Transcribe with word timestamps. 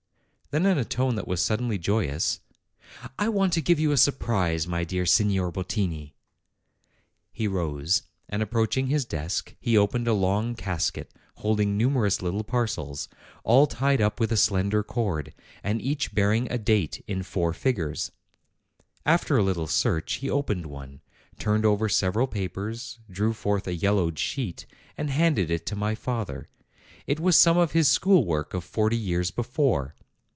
Then 0.53 0.65
in 0.65 0.77
a 0.77 0.83
tone 0.83 1.15
that 1.15 1.29
was 1.29 1.41
suddenly 1.41 1.77
joyous, 1.77 2.41
"I 3.17 3.29
want 3.29 3.53
to 3.53 3.61
give 3.61 3.79
you 3.79 3.93
a 3.93 3.95
surprise, 3.95 4.67
my 4.67 4.83
dear 4.83 5.05
Signor 5.05 5.49
Bottini." 5.49 6.13
He 7.31 7.47
rose, 7.47 8.03
and 8.27 8.43
approaching 8.43 8.87
his 8.87 9.05
desk, 9.05 9.55
he 9.61 9.77
opened 9.77 10.09
a 10.09 10.13
long 10.13 10.55
casket 10.55 11.09
holding 11.35 11.77
numerous 11.77 12.21
little 12.21 12.43
parcels, 12.43 13.07
all 13.45 13.65
tied 13.65 14.01
up 14.01 14.19
with 14.19 14.29
a 14.29 14.35
slender 14.35 14.83
cord, 14.83 15.33
and 15.63 15.81
each 15.81 16.13
bearing 16.13 16.51
a 16.51 16.57
date 16.57 17.01
in 17.07 17.23
four 17.23 17.53
figures. 17.53 18.11
After 19.05 19.37
a 19.37 19.43
little 19.43 19.67
search, 19.67 20.15
he 20.15 20.29
opened 20.29 20.65
one, 20.65 20.99
turned 21.39 21.65
over 21.65 21.87
several 21.87 22.27
papers, 22.27 22.99
drew 23.09 23.31
forth 23.31 23.67
a 23.67 23.73
yellowed 23.73 24.19
sheet, 24.19 24.65
and 24.97 25.09
handed 25.09 25.49
it 25.49 25.65
to 25.67 25.77
my 25.77 25.95
father. 25.95 26.49
It 27.07 27.21
was 27.21 27.39
some 27.39 27.57
of 27.57 27.71
his 27.71 27.87
school 27.87 28.25
work 28.25 28.53
of 28.53 28.65
forty 28.65 28.97
years 28.97 29.31
before. 29.31 29.95